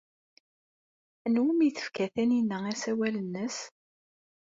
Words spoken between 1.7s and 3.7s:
tefka Taninna asawal-nnes?